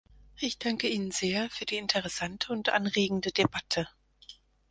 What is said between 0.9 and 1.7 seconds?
sehr für